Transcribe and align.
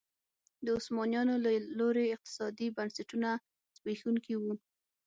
د 0.63 0.67
عثمانیانو 0.77 1.33
له 1.43 1.51
لوري 1.79 2.05
اقتصادي 2.15 2.67
بنسټونه 2.77 3.29
زبېښونکي 3.75 4.33
وو. 4.37 4.53